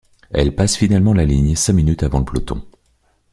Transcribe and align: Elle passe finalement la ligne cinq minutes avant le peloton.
Elle 0.31 0.55
passe 0.55 0.77
finalement 0.77 1.13
la 1.13 1.25
ligne 1.25 1.55
cinq 1.55 1.73
minutes 1.73 2.01
avant 2.01 2.17
le 2.17 2.25
peloton. 2.25 2.63